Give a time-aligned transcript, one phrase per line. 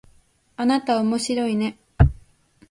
[0.57, 1.77] あなたおもしろいね